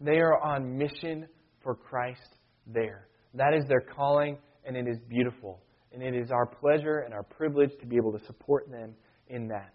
[0.00, 1.26] They are on mission
[1.62, 3.08] for Christ there.
[3.34, 5.60] That is their calling, and it is beautiful.
[5.92, 8.94] And it is our pleasure and our privilege to be able to support them
[9.28, 9.74] in that.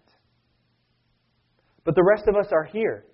[1.84, 3.04] But the rest of us are here.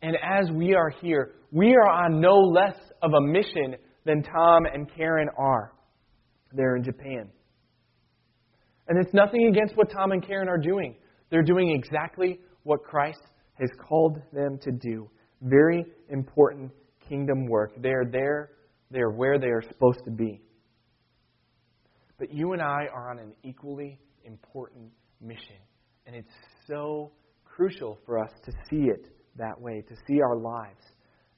[0.00, 4.64] And as we are here, we are on no less of a mission than Tom
[4.72, 5.72] and Karen are
[6.52, 7.30] there in Japan.
[8.88, 10.96] And it's nothing against what Tom and Karen are doing.
[11.30, 13.20] They're doing exactly what Christ
[13.60, 15.08] has called them to do.
[15.42, 16.70] Very important
[17.08, 17.72] kingdom work.
[17.80, 18.50] They're there,
[18.90, 20.40] they're where they are supposed to be.
[22.24, 25.58] But you and I are on an equally important mission.
[26.06, 26.32] And it's
[26.66, 27.12] so
[27.44, 30.80] crucial for us to see it that way, to see our lives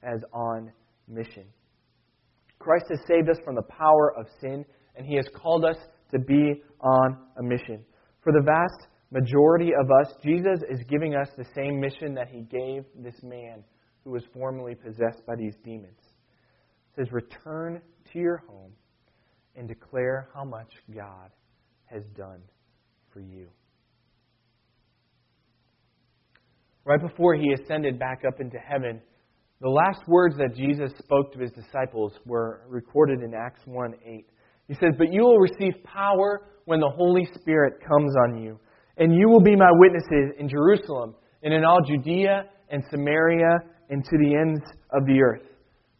[0.01, 0.71] as on
[1.09, 1.43] mission.
[2.57, 4.63] Christ has saved us from the power of sin,
[4.95, 5.75] and He has called us
[6.13, 7.83] to be on a mission.
[8.23, 12.43] For the vast majority of us, Jesus is giving us the same mission that He
[12.43, 13.61] gave this man
[14.05, 15.99] who was formerly possessed by these demons.
[15.99, 17.81] It says, Return
[18.13, 18.71] to your home
[19.57, 21.31] and declare how much God
[21.85, 22.41] has done
[23.11, 23.47] for you.
[26.85, 29.01] Right before he ascended back up into heaven,
[29.59, 34.25] the last words that Jesus spoke to his disciples were recorded in Acts 1 8.
[34.67, 38.59] He says, But you will receive power when the Holy Spirit comes on you,
[38.97, 44.03] and you will be my witnesses in Jerusalem and in all Judea and Samaria and
[44.03, 45.47] to the ends of the earth.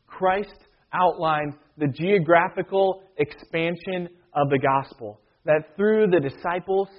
[0.06, 0.60] Christ
[0.93, 5.21] outlined the geographical expansion of the gospel.
[5.45, 6.89] That through the disciples,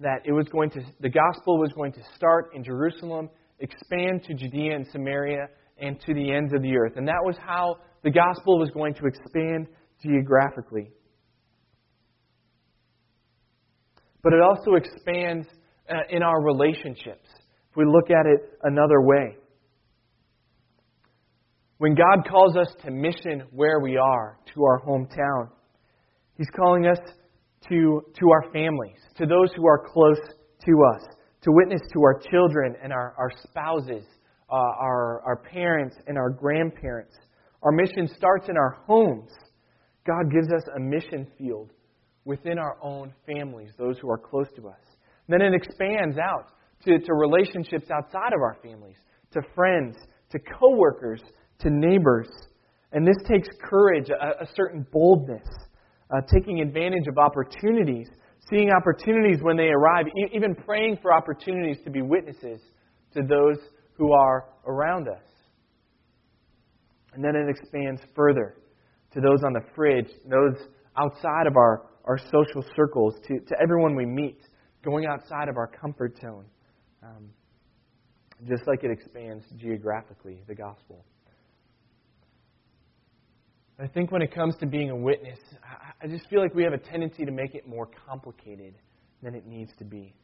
[0.00, 4.34] that it was going to, the gospel was going to start in Jerusalem, expand to
[4.34, 6.94] Judea and Samaria, and to the ends of the earth.
[6.96, 9.66] And that was how the gospel was going to expand
[10.02, 10.90] geographically.
[14.22, 15.46] But it also expands
[15.88, 17.28] uh, in our relationships.
[17.70, 19.36] If we look at it another way,
[21.80, 25.48] when God calls us to mission where we are, to our hometown,
[26.36, 26.98] He's calling us
[27.70, 30.18] to, to our families, to those who are close
[30.66, 31.02] to us,
[31.40, 34.04] to witness to our children and our, our spouses,
[34.50, 37.16] uh, our, our parents and our grandparents.
[37.62, 39.30] Our mission starts in our homes.
[40.06, 41.70] God gives us a mission field
[42.26, 44.84] within our own families, those who are close to us.
[45.28, 46.48] then it expands out
[46.84, 48.96] to, to relationships outside of our families,
[49.32, 49.96] to friends,
[50.30, 51.22] to coworkers,
[51.60, 52.28] to neighbors.
[52.92, 55.46] And this takes courage, a, a certain boldness,
[56.10, 58.08] uh, taking advantage of opportunities,
[58.50, 62.60] seeing opportunities when they arrive, e- even praying for opportunities to be witnesses
[63.14, 63.58] to those
[63.94, 65.22] who are around us.
[67.12, 68.56] And then it expands further
[69.12, 73.94] to those on the fridge, those outside of our, our social circles, to, to everyone
[73.94, 74.38] we meet,
[74.84, 76.44] going outside of our comfort zone.
[77.02, 77.30] Um,
[78.48, 81.04] just like it expands geographically, the gospel.
[83.82, 85.38] I think when it comes to being a witness,
[86.02, 88.74] I just feel like we have a tendency to make it more complicated
[89.22, 90.14] than it needs to be.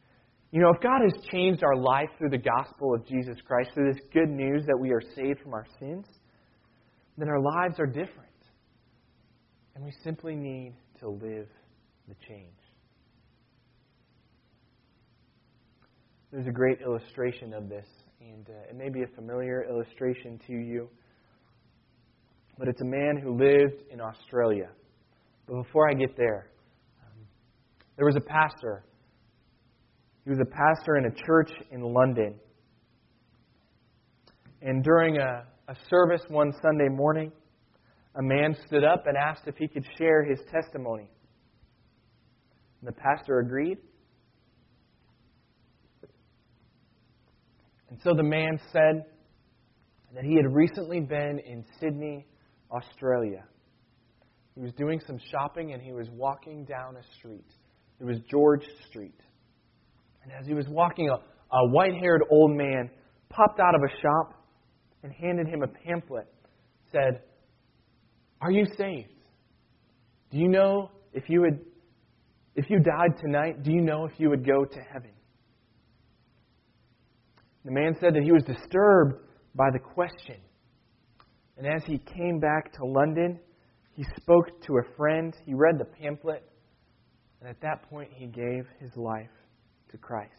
[0.51, 3.93] You know, if God has changed our life through the gospel of Jesus Christ, through
[3.93, 6.05] this good news that we are saved from our sins,
[7.17, 8.27] then our lives are different.
[9.75, 11.47] And we simply need to live
[12.07, 12.47] the change.
[16.31, 17.87] There's a great illustration of this,
[18.21, 20.89] and uh, it may be a familiar illustration to you,
[22.57, 24.69] but it's a man who lived in Australia.
[25.47, 26.49] But before I get there,
[27.01, 27.25] um,
[27.95, 28.83] there was a pastor.
[30.23, 32.35] He was a pastor in a church in London.
[34.61, 37.31] And during a, a service one Sunday morning,
[38.15, 41.09] a man stood up and asked if he could share his testimony.
[42.81, 43.77] And the pastor agreed.
[47.89, 49.05] And so the man said
[50.13, 52.25] that he had recently been in Sydney,
[52.71, 53.43] Australia.
[54.55, 57.45] He was doing some shopping and he was walking down a street.
[57.99, 59.19] It was George Street.
[60.23, 62.89] And as he was walking, a, a white haired old man
[63.29, 64.43] popped out of a shop
[65.03, 66.27] and handed him a pamphlet.
[66.91, 67.21] Said,
[68.41, 69.13] Are you saved?
[70.31, 71.59] Do you know if you would
[72.57, 75.11] if you died tonight, do you know if you would go to heaven?
[77.63, 79.13] The man said that he was disturbed
[79.53, 80.37] by the question.
[81.57, 83.39] And as he came back to London,
[83.93, 86.43] he spoke to a friend, he read the pamphlet,
[87.41, 89.29] and at that point he gave his life
[89.91, 90.31] to Christ.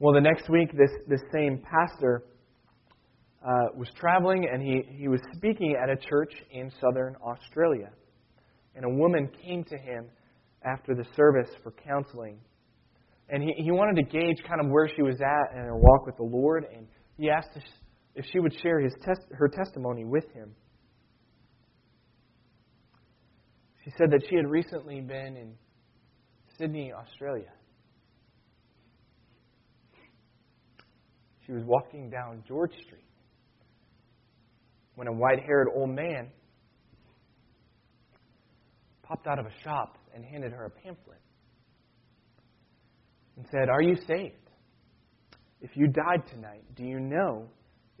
[0.00, 2.24] Well, the next week, this, this same pastor
[3.46, 7.90] uh, was traveling and he, he was speaking at a church in southern Australia.
[8.74, 10.06] And a woman came to him
[10.64, 12.38] after the service for counseling.
[13.28, 16.06] And he, he wanted to gauge kind of where she was at in her walk
[16.06, 16.64] with the Lord.
[16.74, 16.86] And
[17.16, 17.50] he asked
[18.14, 20.54] if she would share his test, her testimony with him.
[23.84, 25.54] She said that she had recently been in
[26.58, 27.50] Sydney, Australia.
[31.46, 33.04] She was walking down George Street
[34.96, 36.28] when a white haired old man
[39.02, 41.20] popped out of a shop and handed her a pamphlet
[43.36, 44.34] and said, Are you saved?
[45.62, 47.48] If you died tonight, do you know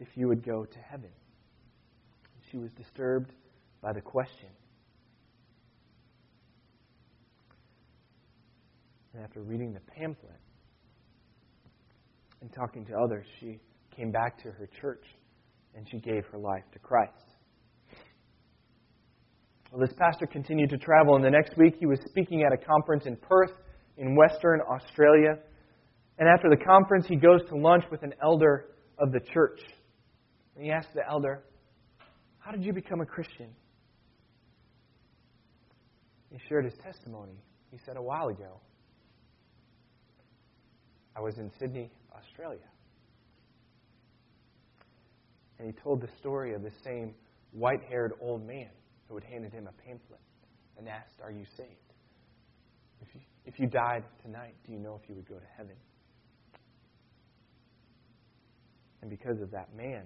[0.00, 1.10] if you would go to heaven?
[2.50, 3.30] She was disturbed
[3.80, 4.48] by the question.
[9.14, 10.40] And after reading the pamphlet
[12.40, 13.60] and talking to others, she
[13.94, 15.04] came back to her church
[15.76, 17.12] and she gave her life to Christ.
[19.70, 22.56] Well, this pastor continued to travel, and the next week he was speaking at a
[22.56, 23.52] conference in Perth,
[23.98, 25.38] in Western Australia.
[26.18, 28.66] And after the conference, he goes to lunch with an elder
[28.98, 29.60] of the church.
[30.60, 31.42] And he asked the elder,
[32.38, 33.48] How did you become a Christian?
[36.30, 37.38] He shared his testimony.
[37.70, 38.60] He said, A while ago,
[41.16, 42.68] I was in Sydney, Australia.
[45.58, 47.14] And he told the story of the same
[47.52, 48.68] white haired old man
[49.08, 50.20] who had handed him a pamphlet
[50.76, 51.70] and asked, Are you saved?
[53.00, 55.76] If you, if you died tonight, do you know if you would go to heaven?
[59.00, 60.04] And because of that man,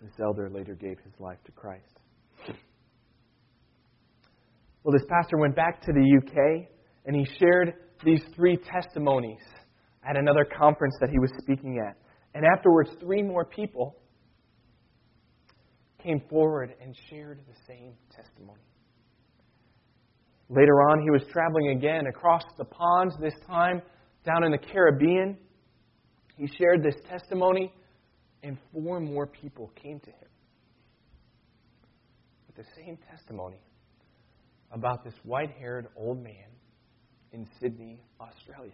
[0.00, 2.00] this elder later gave his life to Christ.
[4.82, 6.68] Well, this pastor went back to the UK
[7.06, 7.74] and he shared
[8.04, 9.40] these three testimonies
[10.08, 11.96] at another conference that he was speaking at.
[12.34, 13.96] And afterwards, three more people
[16.02, 18.60] came forward and shared the same testimony.
[20.48, 23.82] Later on, he was traveling again across the pond, this time
[24.24, 25.36] down in the Caribbean.
[26.36, 27.72] He shared this testimony,
[28.42, 30.28] and four more people came to him
[32.46, 33.60] with the same testimony
[34.72, 36.50] about this white haired old man
[37.32, 38.72] in Sydney, Australia.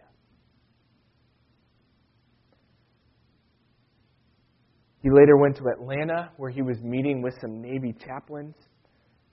[5.02, 8.54] He later went to Atlanta, where he was meeting with some Navy chaplains,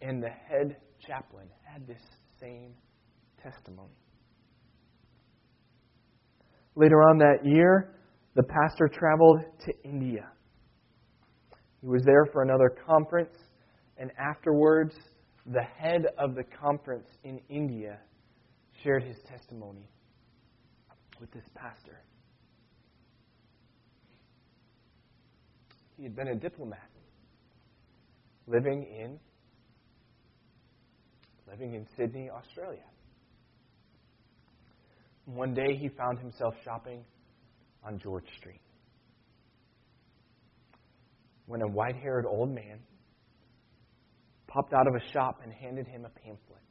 [0.01, 2.01] and the head chaplain had this
[2.41, 2.73] same
[3.41, 3.93] testimony.
[6.75, 7.98] Later on that year,
[8.35, 10.29] the pastor traveled to India.
[11.81, 13.35] He was there for another conference,
[13.97, 14.95] and afterwards,
[15.45, 17.99] the head of the conference in India
[18.83, 19.89] shared his testimony
[21.19, 21.99] with this pastor.
[25.99, 26.89] he had been a diplomat
[28.47, 29.19] living in
[31.51, 32.85] living in Sydney, Australia.
[35.25, 37.03] One day he found himself shopping
[37.83, 38.61] on George Street
[41.49, 42.79] when a white haired old man
[44.47, 46.61] popped out of a shop and handed him a pamphlet.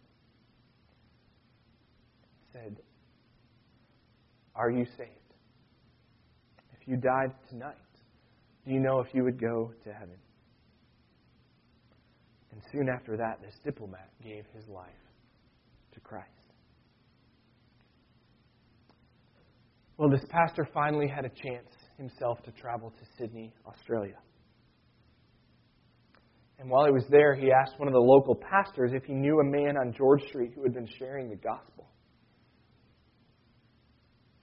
[2.53, 2.77] Said,
[4.55, 5.11] Are you saved?
[6.81, 7.75] If you died tonight,
[8.65, 10.17] do you know if you would go to heaven?
[12.53, 14.89] And soon after that, this diplomat gave his life
[15.93, 16.38] to Christ.
[19.99, 24.17] Well, this pastor finally had a chance himself to travel to Sydney, Australia.
[26.61, 29.41] And while he was there, he asked one of the local pastors if he knew
[29.41, 31.91] a man on George Street who had been sharing the gospel.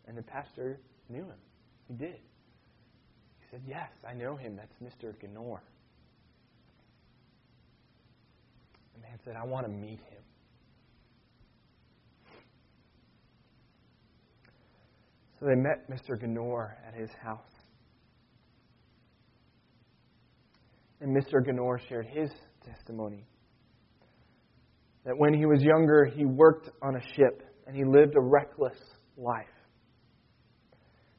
[0.07, 1.39] And the pastor knew him.
[1.87, 2.19] He did.
[3.39, 4.57] He said, Yes, I know him.
[4.57, 5.13] That's Mr.
[5.13, 5.59] Ganor.
[8.93, 10.23] The man said, I want to meet him.
[15.39, 16.21] So they met Mr.
[16.21, 17.41] Ganor at his house.
[21.01, 21.45] And Mr.
[21.45, 22.29] Ganor shared his
[22.65, 23.25] testimony
[25.05, 28.77] that when he was younger, he worked on a ship and he lived a reckless
[29.17, 29.45] life.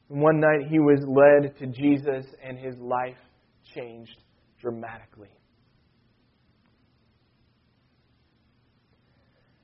[0.09, 3.17] And one night he was led to Jesus and his life
[3.75, 4.17] changed
[4.61, 5.29] dramatically.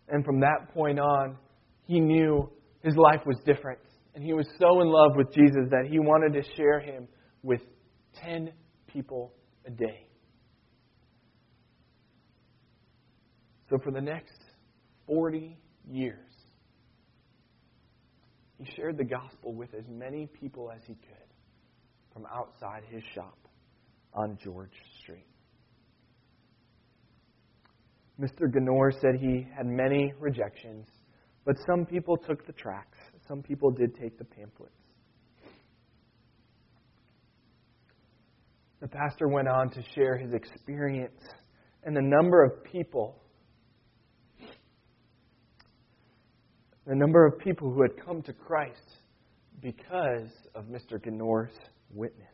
[0.10, 1.38] And from that point on,
[1.86, 2.50] he knew
[2.84, 3.80] his life was different.
[4.16, 7.08] And he was so in love with Jesus that he wanted to share him
[7.42, 7.62] with
[8.24, 8.52] 10
[8.88, 9.34] people
[9.66, 10.08] a day.
[13.70, 14.38] So for the next
[15.08, 15.58] 40
[15.90, 16.30] years,
[18.60, 23.38] he shared the gospel with as many people as he could from outside his shop
[24.14, 25.26] on George Street.
[28.22, 28.48] Mr.
[28.48, 30.86] Ganor said he had many rejections,
[31.46, 32.93] but some people took the tracts.
[33.28, 34.74] Some people did take the pamphlets.
[38.82, 41.22] The pastor went on to share his experience
[41.84, 43.24] and the number of people
[46.86, 48.98] the number of people who had come to Christ
[49.62, 51.02] because of Mr.
[51.02, 51.54] Ganor's
[51.94, 52.28] witness.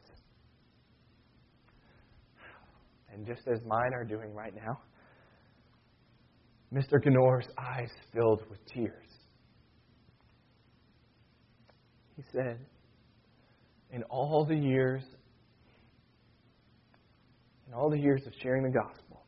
[3.14, 4.80] And just as mine are doing right now,
[6.74, 7.04] Mr.
[7.04, 9.09] Ganor's eyes filled with tears.
[12.20, 12.60] He said,
[13.92, 15.02] In all the years,
[17.66, 19.24] in all the years of sharing the gospel,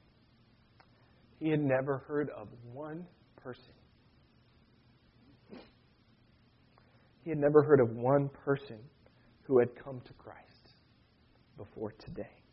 [1.40, 3.06] he had never heard of one
[3.42, 3.64] person.
[7.24, 8.80] He had never heard of one person
[9.44, 10.76] who had come to Christ
[11.56, 12.44] before today.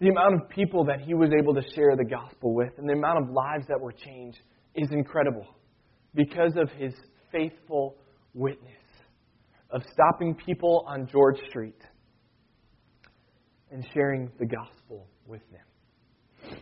[0.00, 2.94] The amount of people that he was able to share the gospel with and the
[2.94, 4.38] amount of lives that were changed
[4.74, 5.46] is incredible
[6.14, 6.92] because of his
[7.30, 7.96] faithful
[8.34, 8.70] witness
[9.70, 11.80] of stopping people on George Street
[13.70, 16.58] and sharing the gospel with them.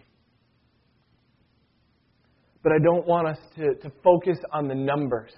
[2.63, 5.33] But I don't want us to, to focus on the numbers.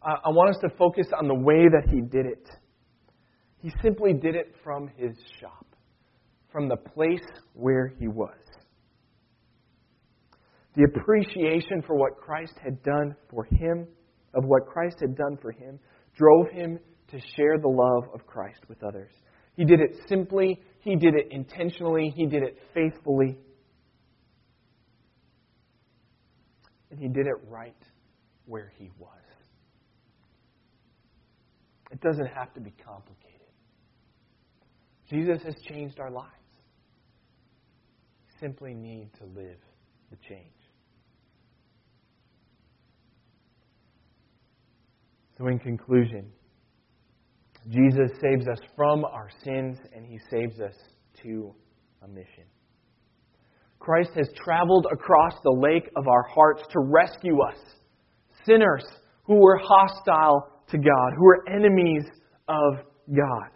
[0.00, 2.48] Uh, I want us to focus on the way that he did it.
[3.60, 5.66] He simply did it from his shop,
[6.52, 8.36] from the place where he was.
[10.78, 13.88] The appreciation for what Christ had done for him,
[14.32, 15.80] of what Christ had done for him,
[16.16, 19.10] drove him to share the love of Christ with others.
[19.56, 23.36] He did it simply, he did it intentionally, he did it faithfully.
[26.92, 27.74] And he did it right
[28.46, 29.10] where he was.
[31.90, 33.48] It doesn't have to be complicated.
[35.10, 36.30] Jesus has changed our lives.
[38.28, 39.58] We simply need to live
[40.12, 40.52] the change.
[45.38, 46.26] So, in conclusion,
[47.68, 50.74] Jesus saves us from our sins and he saves us
[51.22, 51.54] to
[52.02, 52.44] a mission.
[53.78, 57.58] Christ has traveled across the lake of our hearts to rescue us,
[58.44, 58.84] sinners
[59.22, 62.04] who were hostile to God, who were enemies
[62.48, 62.84] of
[63.14, 63.50] God.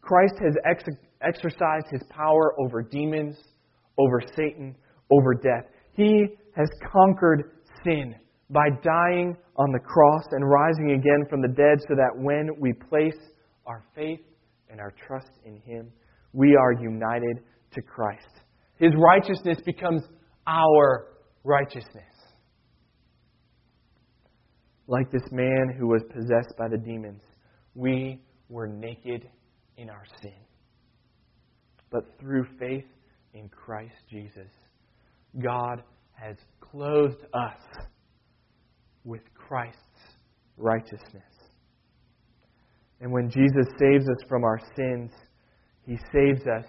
[0.00, 0.84] Christ has ex-
[1.22, 3.36] exercised his power over demons,
[3.96, 4.74] over Satan,
[5.10, 5.70] over death.
[5.92, 6.26] He
[6.56, 7.52] has conquered
[7.84, 8.16] sin
[8.50, 12.72] by dying on the cross and rising again from the dead so that when we
[12.72, 13.16] place
[13.66, 14.20] our faith
[14.68, 15.90] and our trust in him,
[16.32, 17.38] we are united
[17.72, 18.26] to Christ.
[18.78, 20.02] His righteousness becomes
[20.46, 21.06] our
[21.44, 22.04] righteousness.
[24.86, 27.22] Like this man who was possessed by the demons,
[27.74, 29.28] we were naked
[29.76, 30.34] in our sin.
[31.90, 32.86] But through faith
[33.32, 34.50] in Christ Jesus,
[35.40, 35.82] God
[36.14, 37.86] has clothed us
[39.04, 40.16] with Christ's
[40.56, 41.22] righteousness.
[43.00, 45.10] And when Jesus saves us from our sins,
[45.86, 46.66] he saves us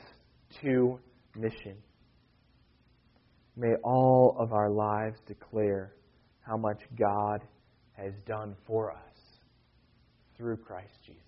[0.62, 1.00] to
[1.36, 1.76] mission.
[3.58, 5.94] May all of our lives declare
[6.40, 7.42] how much God
[7.94, 8.98] has done for us
[10.38, 11.22] through Christ Jesus.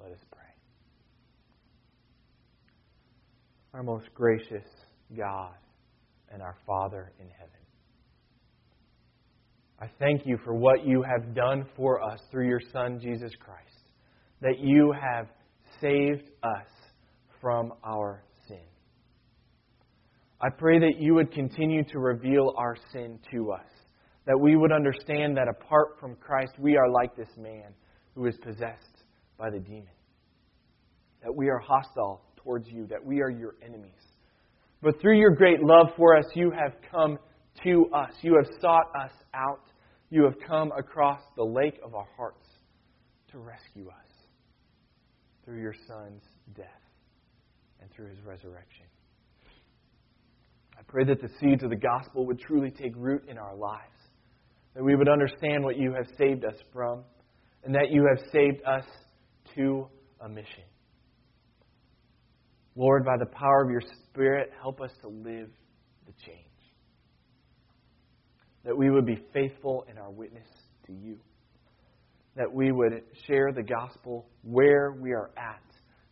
[0.00, 0.40] Let us pray.
[3.74, 4.68] Our most gracious
[5.16, 5.54] God
[6.32, 7.50] and our Father in heaven.
[9.82, 13.66] I thank you for what you have done for us through your Son, Jesus Christ.
[14.42, 15.28] That you have
[15.80, 16.66] saved us
[17.40, 18.58] from our sin.
[20.42, 23.66] I pray that you would continue to reveal our sin to us.
[24.26, 27.72] That we would understand that apart from Christ, we are like this man
[28.14, 29.04] who is possessed
[29.38, 29.88] by the demon.
[31.22, 33.92] That we are hostile towards you, that we are your enemies.
[34.82, 37.18] But through your great love for us, you have come
[37.64, 38.12] to us.
[38.22, 39.60] You have sought us out.
[40.10, 42.46] You have come across the lake of our hearts
[43.30, 44.10] to rescue us
[45.44, 46.22] through your Son's
[46.54, 46.66] death
[47.80, 48.86] and through his resurrection.
[50.76, 53.84] I pray that the seeds of the gospel would truly take root in our lives,
[54.74, 57.04] that we would understand what you have saved us from,
[57.64, 58.84] and that you have saved us
[59.54, 59.86] to
[60.20, 60.64] a mission.
[62.74, 65.50] Lord, by the power of your Spirit, help us to live
[66.06, 66.49] the change.
[68.64, 70.46] That we would be faithful in our witness
[70.86, 71.18] to you.
[72.36, 75.62] That we would share the gospel where we are at.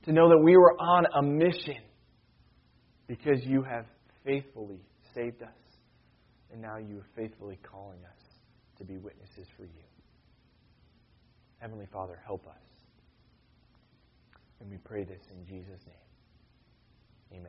[0.04, 1.82] To know that we were on a mission
[3.06, 3.84] because you have
[4.24, 4.80] faithfully
[5.14, 5.48] saved us.
[6.52, 8.22] And now you are faithfully calling us
[8.78, 9.84] to be witnesses for you.
[11.58, 12.54] Heavenly Father, help us.
[14.60, 17.42] And we pray this in Jesus' name.